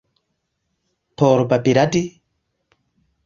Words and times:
Por 1.17 1.45
babiladi? 1.51 2.03